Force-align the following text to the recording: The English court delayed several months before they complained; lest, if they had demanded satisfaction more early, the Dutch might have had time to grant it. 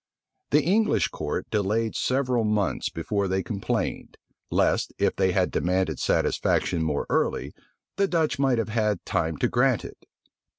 The 0.49 0.63
English 0.63 1.09
court 1.09 1.47
delayed 1.51 1.95
several 1.95 2.43
months 2.43 2.89
before 2.89 3.27
they 3.27 3.43
complained; 3.43 4.17
lest, 4.49 4.93
if 4.97 5.15
they 5.15 5.31
had 5.31 5.51
demanded 5.51 5.99
satisfaction 5.99 6.81
more 6.81 7.05
early, 7.07 7.53
the 7.97 8.07
Dutch 8.07 8.39
might 8.39 8.57
have 8.57 8.69
had 8.69 9.05
time 9.05 9.37
to 9.37 9.47
grant 9.47 9.85
it. 9.85 10.07